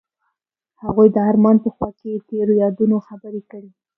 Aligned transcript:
هغوی 0.83 1.07
د 1.13 1.17
آرمان 1.29 1.57
په 1.63 1.69
خوا 1.75 1.89
کې 1.99 2.23
تیرو 2.27 2.53
یادونو 2.63 2.97
خبرې 3.07 3.41
کړې. 3.51 3.69